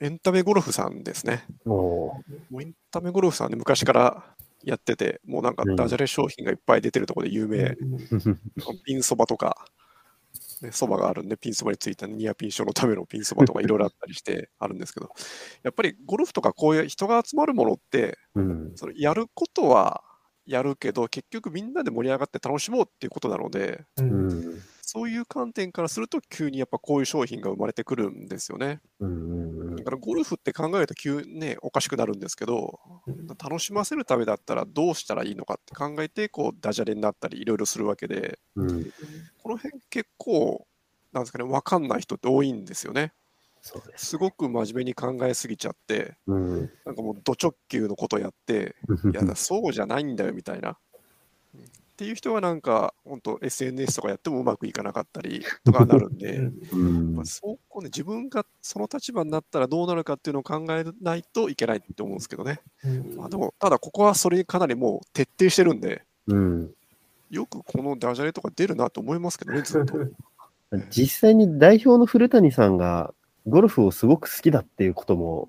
[0.00, 1.44] エンタメゴルフさんですね。
[1.66, 4.24] ももうエンタメゴルフさんで昔から
[4.64, 5.76] やってて、もうなんかうん。
[5.76, 7.76] ダジャレ商品がいっぱい出てるところで有名、う、
[8.86, 9.66] ピンそばとか、
[10.62, 15.10] ね、そばがあるんで、ピンそばについたニアピン賞のためのピンそばとかいろいろあったりしてあるんですけど、
[15.62, 20.02] やっぱりゴルフとかこういう人が集まるものって、うん、そのやることは
[20.46, 28.80] やるけど、結局みんなで盛り上がって楽しもうっていうことなので、ううんん、そういう観点からすると、急にやっぱこういう商品が生まれてくるんですよね。
[29.00, 32.78] だからゴルフって考えると急にね、おかしくなるんですけど、
[33.42, 38.84] 楽しませるためだったらどうしたらいいのかって考えて、こうダジャレになったりいろいろするわけで、うん、
[39.42, 40.64] この辺結構、
[41.12, 43.12] なんですかね、分かんない人って多いんですよね。
[43.62, 43.74] す。
[43.96, 48.76] すごく真面目に考えすぎちゃって、うん、なんかもうド直球のことやって、
[49.12, 50.78] いやだ、そうじゃないんだよみたいな。
[51.98, 56.36] うんっていう人はなんか、本当 SNS とかやってもうまくいかなかったり とかなるんで、
[56.72, 62.60] うんまあ、そうこうね、自分がその立場になったらどうなるかっていうのを考えないといけないって思うんですけどね。
[63.16, 66.74] まあ、でも、ただここはそれにかなりもう徹底してるんで、うん。
[67.30, 69.96] よくこのダジャレとか出るなと思いますけどね、ずっと。
[70.90, 73.14] 実際に代表の古谷さんが
[73.46, 75.48] ゴルフをすごく好きだっていうことも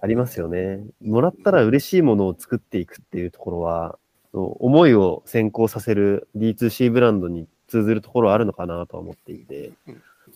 [0.00, 0.84] ありますよね。
[1.00, 3.98] もらったら嬉しいものを作っていくっていうところは、
[4.44, 9.72] 思いを先行させる D2C ブランドに通ずるところはあるのかなとは思っていて、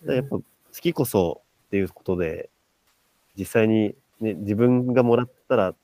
[0.06, 2.50] やっぱ好きこそっていうことで、
[3.36, 5.74] 実際に、ね、自分がもらったら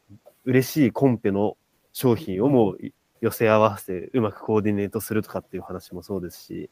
[0.44, 1.57] 嬉しいコンペの
[1.92, 2.79] 商品をもう
[3.20, 6.70] 寄せ合わせてうまくコーディネートするとかっていう話もそうですし、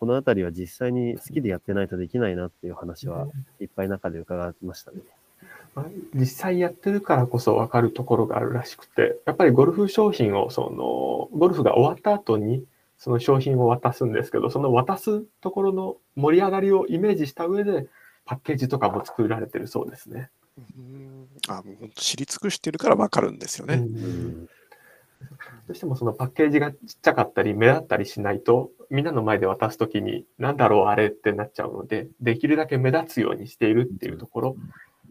[0.00, 3.28] このあたりは実際に好きでやってないとできないなっていう話は
[3.60, 4.98] いっぱい中で伺いましたね。
[5.74, 12.64] まあ実際やってるからこそ分かるところがあるらしくて、やっぱりゴルフ商品を、その、ゴルフが終わった後に、
[12.96, 17.86] その商品を渡すんですけど、その渡すところの盛り上がりをイメージした上で、
[18.24, 20.30] パッケージとかも作られてるそうですね。
[20.76, 23.74] うんあもう本当知り尽くしてるから分かるんですよね。
[23.74, 24.48] うん
[25.66, 34.56] どうしてもそのパッケージがちっちゃかったり目立ったりしないと、みんなの前で渡すときに、なんだろうあれってなっちゃうので、できるだけ目立つようにしているっていうところ、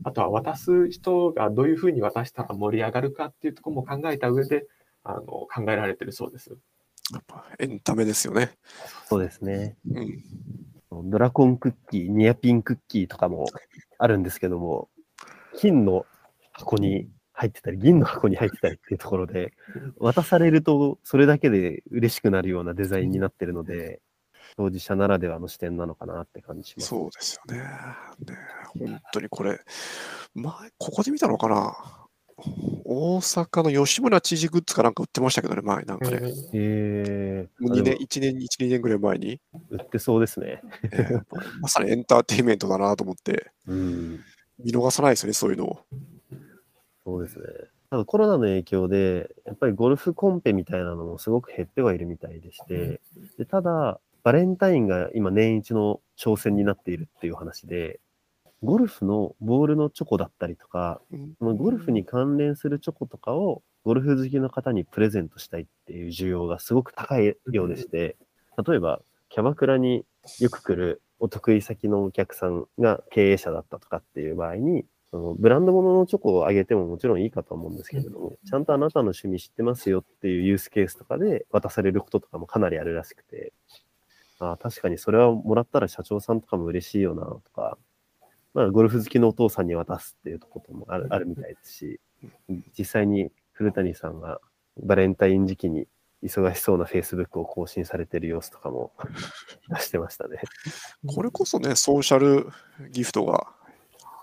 [0.04, 4.66] あとは渡す人がどういうふうに渡したら盛り上がるかっていうところも考えた上で、
[5.04, 6.56] あの考えられてるそうです。
[7.12, 8.52] やっぱエンタメですよね。
[9.08, 9.78] そうですね。
[10.92, 13.46] うん、ドラコンクッキー、ニアピンクッキーとかも
[13.98, 14.90] あるんですけども、
[15.58, 16.06] 金の
[16.54, 19.54] 箱に入ってたり、銀の箱に入ってたりっていうところで、
[19.98, 24.02] 渡されるとそれだけで嬉しくなるようなデザインになってるので、
[24.56, 26.90] 当事者ならではの視点なのかなって感じします。
[26.90, 27.62] そうですよね。
[27.62, 28.38] ね
[28.80, 29.60] 本当にこれ、
[30.34, 31.76] 前、ここで見たのかな？
[32.86, 36.20] 大阪の吉村知事グッズかなんか売ってましたけどね、前、なんかね。
[36.54, 39.42] えー、もう2年、あでも1年、1、2年ぐらい前に。
[39.70, 40.62] 売ってそうですね。
[40.84, 41.22] えー
[41.62, 44.20] まさにエンターテインメントだなと思って、うん。
[44.60, 45.80] 見逃さないですよね、そういうのを。
[47.06, 47.46] そうですね。
[47.90, 53.00] ただコロナの影響で、やっぱりゴルフコンペみたいなのもすごく減ってはいるみたいでして、
[53.38, 58.00] でただ、バレンタインが今年一の挑戦になっているっていう話で、
[58.62, 61.02] ゴルフのボールのチョコだったりとか、
[61.42, 68.16] ゴルフに関連するチョコとかをゴルフ好きの方にプレゼントしたいっていう需要がすごく高いようでして、
[68.66, 70.06] 例えばキャバクラに
[70.40, 83.52] よく来るお得意先のお客さんが経営者だったとかっていう場合に、そのブランド物のチョコをあげてももちろんいいかと思うんですけれども、ちゃんとあなたの趣味知ってますよっていうユースケースとかで渡されることとかもかなりあるらしくて、
[84.44, 87.78] ああ確かにそれはもらったら社長さんとかも嬉しいよなとか、
[88.54, 92.00] まあ、ゴルフ好きのお父さんに渡すっていうこともあるあるみたいですし、
[92.78, 94.40] 実際に古谷さんが
[94.82, 95.88] バレンタイン時期に
[96.24, 98.94] 忙しそうな Facebook を更新されてる様子とかも
[99.70, 100.40] 出してましたね。
[101.06, 102.48] これこそね、ソーシャル
[102.92, 103.48] ギフトが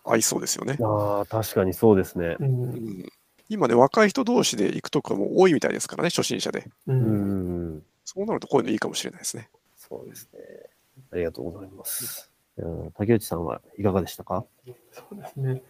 [0.05, 0.79] 合いそうですよね。
[0.83, 2.37] ああ、確かにそうですね。
[2.41, 2.45] う。
[2.45, 3.05] うんん、
[3.49, 6.71] 今ね、若い人同士で行くとかも多いみたいですからね、初心者で。
[6.87, 6.93] う。
[6.93, 7.83] うんん。
[8.05, 9.51] そうなるとこういうのいいかもしれないですね。
[9.91, 10.41] そうですね。
[11.13, 12.31] ありがとうございます。
[12.57, 14.45] うん竹内さんはいかがでしたか？
[14.93, 15.63] そうですね。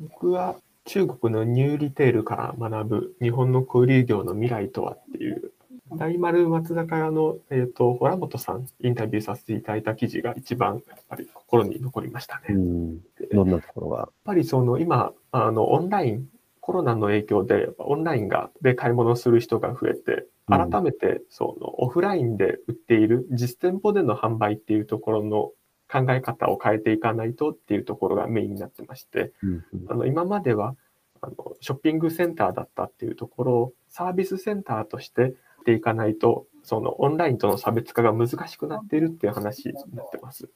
[0.00, 0.56] 僕は
[0.86, 5.52] 中国のニューリテールから学ぶ日本の小売業の未来とはっていう、
[5.92, 12.54] 大丸松坂屋の、えー、と洞本さん、インタビューさせていただいた記事が一番やっぱり心に残りましたね。
[12.54, 12.98] ん。
[13.32, 14.08] どんなところが？
[14.24, 16.28] ぱりその今あの、オンライン、
[16.60, 25.50] コロナの影響でオンラインがで買い物する人が増えて、改めてそのオフラインで売っている実店舗での販売っていうところの
[25.90, 30.76] 考え方を変えていかないとっていうところがメインになってまして、うんあの今までは
[31.20, 40.50] あのショッピングセンターだったっていうところをサービスセンターとしてしていかないとそのオンラインとの差別化が難しくなっているっていう話になってます。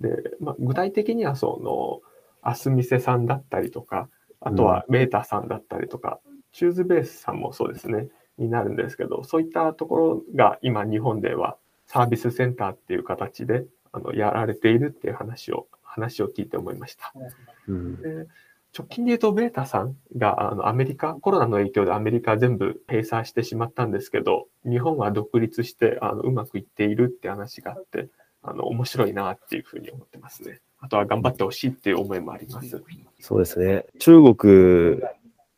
[0.00, 0.08] で、
[0.40, 2.00] まあ、具体的にはその
[2.42, 3.26] アスミセさん。
[3.26, 4.08] だったりとか
[4.40, 6.18] あとはメーターさんだったりとか、
[6.52, 17.12] チューズベースさんもそうですねになるんですけどそういったところが今日本ではサービスセンターっていう形であのやられているっていう話を話を聞いて思いました。
[17.68, 18.26] うんで
[18.76, 28.08] 直近で言うと、ベータさんがあのアメリカ、コロナの影響でアメリカ全部閉鎖してしまったんですけど、日本は独立してあのうまくいっているって話があって、
[28.42, 30.60] あの面白いなっていうふうに思ってますね。
[30.80, 32.82] あとは頑張ってほしいっていう思いもあります。
[33.20, 33.84] そうですね。
[33.98, 35.02] 中国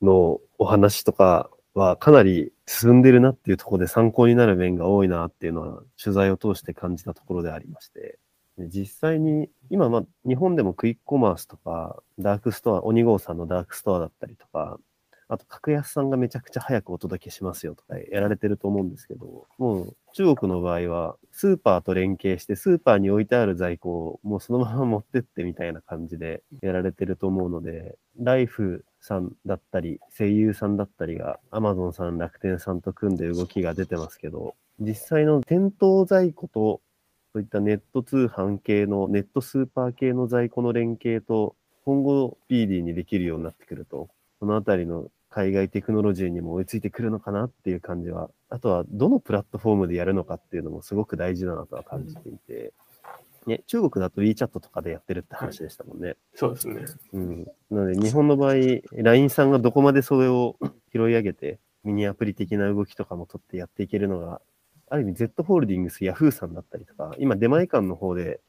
[0.03, 8.19] のお話とかはかなり進んでるなっていうところで参考になる面が多いなっていうのは取材を通して感じたところでありまして、
[8.59, 14.79] 実際に今、ま、日本でもクイックコマースとか、ダークストア、 OniGO さんのダークストアだったりとか、
[15.27, 36.81] あと、カクヤスさんがめちゃくちゃ早くお届けしますよとかやられてると思うんですけど、もう中国の場合は、スーパーと連携して、スーパーに置いてある在庫をもうそのまま持ってってみたいな感じでやられてると思うので、ライフさんだったり、西友さんだったりが、アマゾンさん、楽天さんと組んで動きが出てますけど、実際の店頭在庫と、
[37.35, 44.09] そういったネット通販系の、ネットスーパー系の在庫の連携と、今後、スピーディーにできるようになってくると、
[44.41, 52.73] このあたりの海外テクノロジーにも追いついてくるのかなっていう感じは、あとはどのプラットフォームでやるのかっていうのもすごく大事だなとは感じていて、
[53.47, 56.17] ね、中国だと WeChat とかでやってるって話でしたもんね。
[56.35, 56.85] そうですね。
[57.13, 57.45] うん。
[57.71, 58.55] なので、日本の場合、
[58.93, 60.57] LINE さんがどこまでそれを
[60.93, 64.41] 拾い上げて、ミニアプリ的な動きとかも取ってやっていけるのが、
[64.89, 68.41] ある意味 Z ホールディングス、Yahoo さんだったりとか、今出前館の方で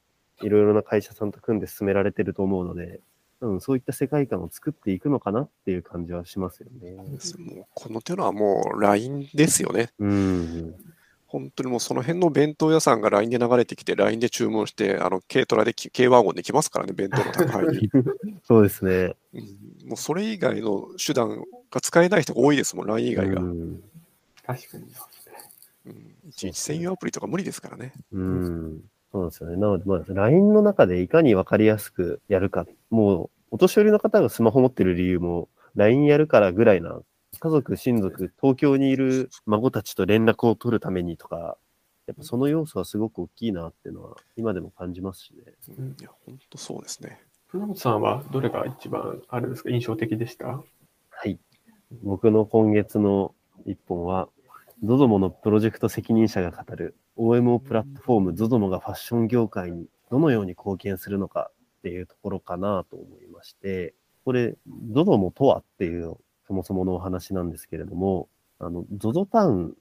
[0.42, 3.02] いろいろな会社さんと組んで進められてると思うので、
[3.42, 6.92] うん、そういった世界観を作っていくのかなっていう感じはしますよね。
[6.94, 9.90] もうこの手のはもう LINE ですよね。
[10.00, 10.76] うん。
[11.28, 17.90] 本当にもうその辺の弁当屋さんが LINE で流れてきて、LINE で注文して、あの軽トラでき、軽ワゴンで来ますからね、弁当の宅配に。
[18.44, 19.16] そうですね。
[19.34, 23.36] うんもうそれ以外の手段が使えない人が多いですもん、LINE 以外が。
[23.36, 23.48] 確か
[24.54, 25.30] にそうです
[25.88, 26.16] ね。
[26.28, 27.94] 一日専用アプリとか無理ですからね。
[28.12, 28.82] うん。
[29.12, 29.58] そうなんですよね。
[29.58, 32.66] なので、まあ、LINE の中でいかにわかりやすくやるか。
[32.90, 37.00] もう、お年寄りの方がスマホ持ってる理由も、LINE やるからぐらいな、
[37.40, 41.58] 家族、親族、東京にいる孫たちと連絡を取るためにとか、
[42.08, 45.54] やっぱその要素はすごく大きいなっていうのは、今でも感じますしね。
[45.78, 47.22] うんいや、本当そうですね。
[47.48, 49.70] 船本さんはどれが一番あれですか？
[49.70, 50.48] 印象的でした？
[50.48, 50.64] は
[51.26, 51.40] い。
[52.04, 53.34] 僕の今月の
[53.66, 54.30] 一本は、
[54.84, 63.94] ゾゾモのプロジェクト責任者が語る OMO プラットフォームゾゾモがファッション業界にどのように貢献するのかっていうところかなと思いまして、
[64.26, 64.56] これ、
[64.92, 66.18] ゾゾモとはっていう
[66.48, 68.30] そもそものお話なんですけれども、
[68.60, 69.74] あの、ゾゾタウン、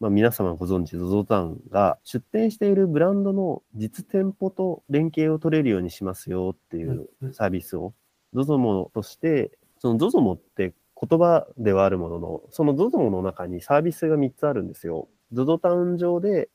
[0.00, 7.94] まあ皆様ご存知、ゾゾタウンが出店しているブランドの実店舗と連携を取れるようにしますよっていうサービスを、
[8.32, 15.08] ゾゾモとして、そのゾゾモって言葉ではあるものの、その ZOZO の中にサービスが3つあるんですよ。
[15.32, 16.48] ZOZO タウン上で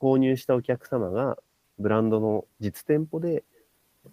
[0.00, 1.36] 購入したお客様が
[1.78, 3.44] ブランドの実店舗で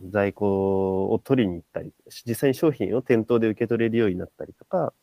[0.10, 1.94] 在庫を取りに行ったり、
[2.26, 4.94] 実際に商品を店頭で受け取れるようになったりとか、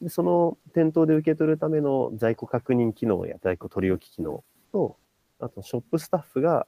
[0.00, 4.96] でその店頭で受け取るための在庫確認機能や在庫取り置き機能と、
[5.40, 6.66] あとショップスタッフが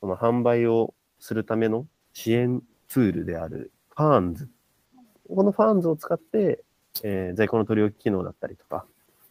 [0.00, 4.48] その販売をするための支援ツールである FAANS。
[5.28, 6.64] この FAANS を使って、
[7.02, 8.86] えー在庫の取り置き機能だったりとか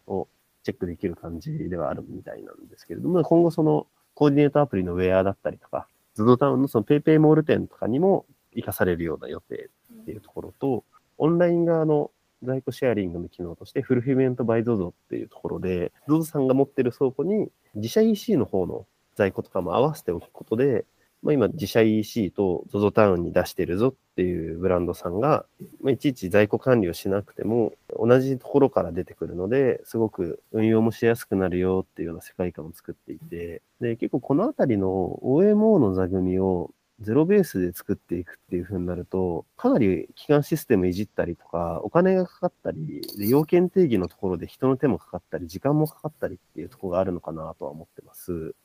[0.05, 0.27] を
[0.63, 9.69] チェックできる感じではあるみたいなんですけれども、今後そのコーディネートアプリの WEAR だったりとか、 ZOZOTOWN のそのペイペイモール店とかにも生かされるような予定
[10.01, 10.83] っていうところと、
[11.19, 12.09] オンライン側の
[12.41, 20.85] 在庫シェアリングの機能として、 Fulfillment by ZOZO っていうところで、 ZOZO さんが持ってる倉庫に自社 EC の方の在庫とかも合わせておくことで、
[21.27, 25.45] まあ、今自社 EC と ZOZO タウンに出してるぞっていうブランドさんが、
[25.81, 36.71] まあ、いちいち在庫管理をしなくても同じところから出てくるのですごく運用もしやすくなるよっていうような世界観を作っていてで結構このあたりの OMO の座組を
[37.01, 48.55] ゼロベースで作っていくっていう風になると、かなり基幹システムいじったりとか、お金がかかったり、要件定義のところで人の手もかかったり、時間もかかったりっていうところがあるのかなとは思ってます。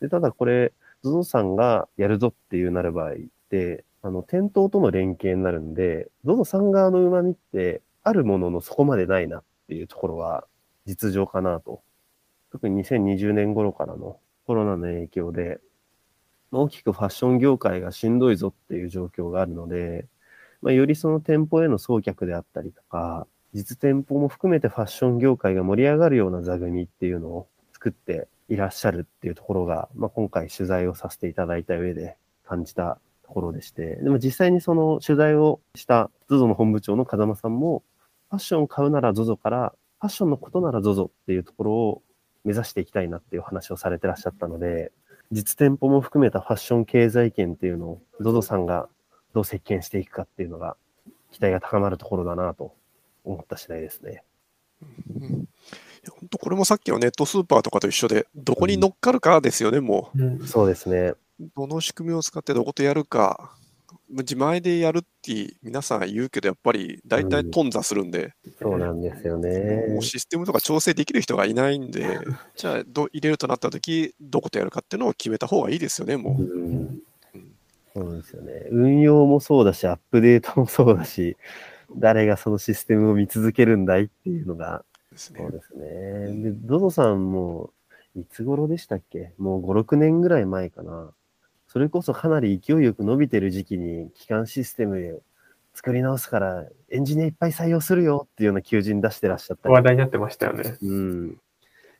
[0.00, 0.72] でただこれ、
[1.04, 3.14] ZOZO さんがやるぞっていうなる場合っ
[3.50, 10.44] て、あの、店頭との連携になるんで、ZOZO さん側の旨味って、あるもののそこまでないなっていうところは
[10.86, 11.82] 実情かなと。
[12.50, 15.60] 特に2020年頃からのコロナの影響で、
[16.50, 20.06] 大きくファッション業界がしんどいぞっていう状況があるので、
[20.60, 37.82] まあ、よりその店舗への送客であったりとか、実店舗も含めてファッション業界が盛り上がるような座組っていうのを作っていらっしゃるっていうところが、まあ、今回取材をさせていただいた上で感じたところでして、でも実際にその取材をした ZOZO の本部長の風間さんも、
[38.28, 42.02] ファッションを買うなら ZOZO から、ファッションのことなら ZOZO っていうところを
[42.44, 44.92] 目指していきたいなっていう話をされてらっしゃったので、
[45.30, 48.86] 実店舗も含めたファッション経済圏っていうのを ZOZO さんが
[49.32, 50.76] どう席巻していくかっていうのが
[51.30, 52.74] 期待が高まるところだなと
[53.24, 54.24] 思った次第ですね。
[56.10, 60.46] 本当これもさっきのネットスーパーとかと一緒で、どこに乗っかるかですよね、もう、うん。
[60.46, 61.14] そうですね。
[61.56, 63.56] どの仕組みを使ってどことやるか、
[64.08, 69.86] 自前でやるって皆さん言うけど、やっぱり大体頓挫するんで、うん、そうなんですよね。
[69.88, 72.18] もうシステムとか調整できる人がいないんで、
[72.56, 76.42] じゃあど入れるとなった時どことやるかっていうのを決めた方がいいですよね、もう。
[76.42, 77.02] うん、
[77.94, 78.52] そうですよね。
[78.70, 81.36] 運用もそうだし、アップデートもそうだし、
[81.96, 84.84] 誰がそのシステムを見続けるんだいっていうのが、
[85.16, 86.42] そうですね。
[86.42, 87.70] で、ドドさんも、
[88.14, 89.32] いつ頃でしたっけ？
[89.38, 91.12] もう5、6年ぐらい前かな。
[91.66, 95.22] それこそかなり勢いよく伸びてる時期に、基幹システム
[95.74, 100.76] 作り直すから、エンジニアいっぱい採用するよっていうような求人出してらっしゃった話題になってましたよね。
[100.82, 101.28] うん。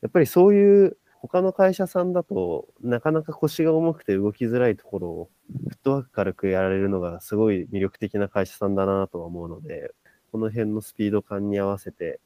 [0.03, 5.31] やっぱりそういう他の会社さんだとなかなか腰が重くて動きづらいところを
[5.69, 9.93] フットワーク軽くやられるのがすごい魅力的な会社さんだなとは思うので、
[10.33, 12.21] この辺のスピード感に合わせて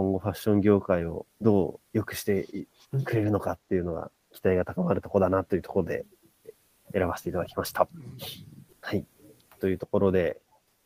[0.00, 2.46] 今後ファッション業界をどう良くして
[3.04, 6.06] くれるのかっていうのが期待が高まるところだなというところで
[6.94, 7.86] 選ばせていただきました。
[8.80, 9.04] はい。
[9.58, 10.40] というところで、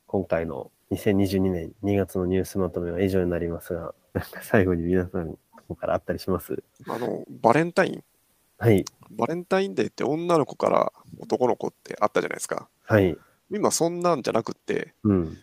[0.09, 5.39] 今回の2022年2月のニュースまとめは以上になりますが、なんか最後に皆さん、こ
[5.69, 6.65] こからあったりします？
[6.89, 8.05] あの、バレンタイン。
[8.59, 8.85] はい。
[9.13, 12.69] バレンタインデーって女の子から男の子ってあったじゃないですか。
[12.83, 13.17] はい。
[13.53, 15.39] 今そんなんじゃなくて、うん、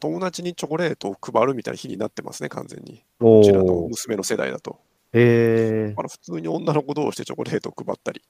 [0.00, 3.04] 友達にチョコレートを配るみたいな日になってますね、完全に。
[3.18, 4.78] こちらの娘の世代だと。
[5.12, 5.94] へえ。
[5.96, 8.22] あの普通に女の子同士でチョコレートを配ったり。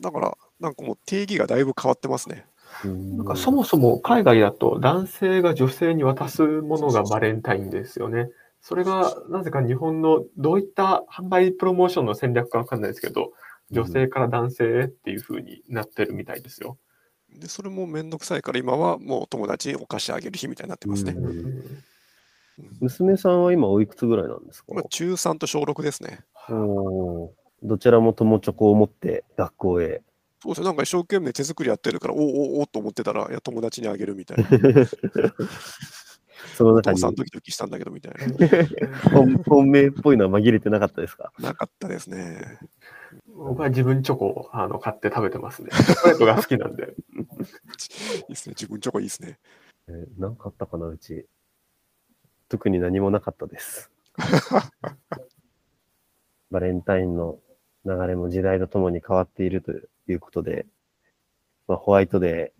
[0.00, 2.46] だから、なんかもう定義がだいぶ変わってますね。
[2.84, 8.28] なんかそもそも海外だと男性が女性に渡すものがバレンタインですよね。
[8.60, 13.32] それがなぜか日本のどういった販売プロモーションの戦略かわかんないですけど、
[13.70, 16.76] 女性から男性っていう風になってるみたいですよ。
[17.38, 21.14] で、それもめんどくさいから今はもう友達にお菓子あげる日みたいになってますね。
[22.80, 24.74] 娘さんは今おいくつぐらいなんですか？
[24.90, 26.20] 中3と小6ですね。
[26.50, 27.32] お
[27.62, 30.02] どちらも友チョコを持って学校へ。
[30.42, 34.44] そうですね、なんか一生懸命手作りやってるから、おおおと思ってたら、いや、友達にあげるみたいな。
[36.56, 36.94] その中に。
[36.94, 38.18] お父さんドキドキしたんだけどみたいな。
[39.48, 41.32] 本命っぽいのは紛れてなかったですか？
[41.40, 42.58] なかったですね。
[43.36, 45.70] 僕は自分チョコをあの買って食べてますね。
[45.72, 46.94] チョコレートが好きなんで。
[47.86, 49.38] いいですね、自分チョコいいですね。
[49.88, 51.26] えー、何かあったかな、うち。
[52.48, 53.90] 特に何もなかったです。
[56.50, 57.38] バレンタインの
[57.84, 60.66] 流れも時代とともに変わっているということで、
[61.66, 62.52] まあ、ホワイトで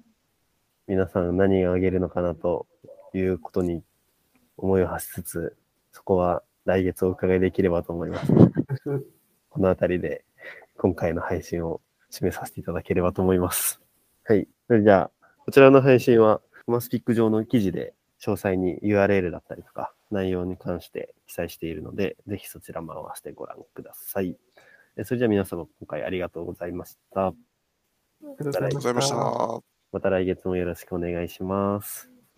[0.86, 2.66] 皆さん何があげるのかなと
[3.14, 3.82] いうことに
[4.56, 5.56] 思いを発しつつ、
[5.92, 8.32] そこは来月お伺いできればと思います。
[9.48, 10.24] このあたりで
[10.76, 13.80] 今回の配信を締めさせていただければと思います。
[14.24, 14.48] はい。
[14.68, 15.10] それじゃあ、
[15.46, 24.36] こちらの配信は、マスピック上の記事で詳細に URL だったりとか、内容に関して記載しているので、ぜひそちらも合わせてご覧ください。
[25.04, 27.28] それじゃあ皆様、今回ありがとうございました。
[27.28, 27.34] あ
[28.22, 29.16] りがとうございました。
[29.90, 32.17] また来月もよろしくお願いします。